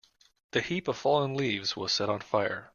[0.53, 2.69] The heap of fallen leaves was set on fire.